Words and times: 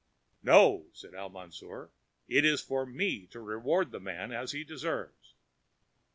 "No," 0.41 0.87
said 0.93 1.13
Al 1.13 1.29
Mansour, 1.29 1.91
"it 2.27 2.43
is 2.43 2.59
for 2.59 2.87
me 2.87 3.27
to 3.27 3.39
reward 3.39 3.91
the 3.91 3.99
man 3.99 4.31
as 4.31 4.51
he 4.51 4.63
deserves." 4.63 5.35